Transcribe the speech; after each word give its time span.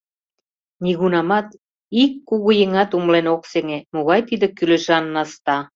Нигунамат 0.83 1.47
ик 2.03 2.11
кугыеҥат 2.29 2.89
умылен 2.97 3.27
ок 3.35 3.43
сеҥе, 3.51 3.79
могай 3.93 4.21
тиде 4.29 4.47
кӱлешан 4.57 5.03
наста! 5.15 5.57